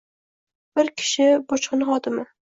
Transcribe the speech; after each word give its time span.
Bu 0.79 0.85
kishi 1.01 1.27
bojxona 1.51 1.89
xodimi. 1.91 2.25